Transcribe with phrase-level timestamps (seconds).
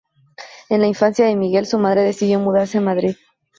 [0.69, 3.15] En la infancia de Miguel, su madre decidió mudarse a Madrid.